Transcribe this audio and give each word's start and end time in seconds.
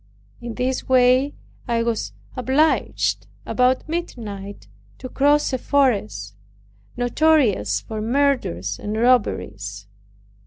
In 0.41 0.55
this 0.55 0.89
way 0.89 1.35
I 1.67 1.83
was 1.83 2.11
obliged, 2.35 3.27
about 3.45 3.87
midnight, 3.87 4.67
to 4.97 5.09
cross 5.09 5.53
a 5.53 5.59
forest, 5.59 6.33
notorious 6.97 7.81
for 7.81 8.01
murders 8.01 8.79
and 8.79 8.97
robberies. 8.97 9.85